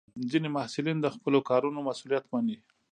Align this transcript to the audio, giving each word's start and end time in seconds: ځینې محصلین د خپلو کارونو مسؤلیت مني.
ځینې 0.29 0.47
محصلین 0.55 0.97
د 1.01 1.07
خپلو 1.15 1.39
کارونو 1.49 1.79
مسؤلیت 1.89 2.25
مني. 2.33 2.57